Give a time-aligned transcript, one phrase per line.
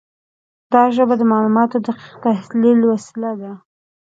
[0.71, 3.51] دا ژبه د معلوماتو د دقیق تحلیل وسیله ده.